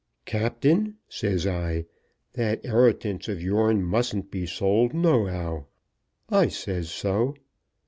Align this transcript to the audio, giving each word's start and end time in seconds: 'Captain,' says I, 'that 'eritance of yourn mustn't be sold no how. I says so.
'Captain,' 0.25 0.97
says 1.07 1.45
I, 1.45 1.85
'that 2.33 2.65
'eritance 2.65 3.27
of 3.27 3.39
yourn 3.39 3.83
mustn't 3.83 4.31
be 4.31 4.47
sold 4.47 4.95
no 4.95 5.27
how. 5.27 5.67
I 6.27 6.47
says 6.47 6.89
so. 6.89 7.35